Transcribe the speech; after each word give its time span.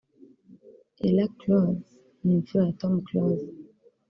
Ella 1.05 1.25
Close 1.39 1.85
ni 2.23 2.31
imfura 2.37 2.63
ya 2.67 2.75
Tom 2.81 2.93
Close 3.07 3.45